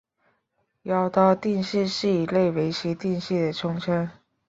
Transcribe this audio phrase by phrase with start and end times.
[0.81, 4.09] 妖刀定式是一类围棋定式的统称。